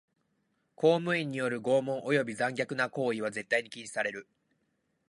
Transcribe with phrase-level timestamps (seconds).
[0.75, 4.25] 公務員による拷問および残虐な行為は絶対に禁止される。